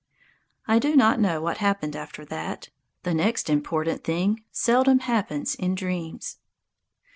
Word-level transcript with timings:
I 0.67 0.79
do 0.79 0.95
not 0.95 1.19
know 1.19 1.43
what 1.43 1.57
happened 1.59 1.95
after 1.95 2.25
that. 2.25 2.69
The 3.03 3.13
next 3.13 3.51
important 3.51 4.03
thing 4.03 4.41
seldom 4.51 5.01
happens 5.01 5.53
in 5.53 5.75
dreams. 5.75 6.39